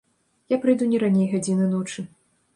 Я 0.53 0.57
прыйду 0.63 0.87
не 0.95 1.01
раней 1.03 1.29
гадзіны 1.35 1.69
ночы. 1.77 2.09